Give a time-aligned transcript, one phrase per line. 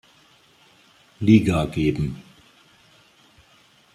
[1.21, 2.15] Liga geben.